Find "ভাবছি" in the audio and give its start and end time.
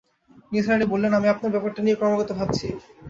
2.39-2.67